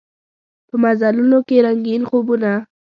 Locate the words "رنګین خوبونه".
1.65-2.51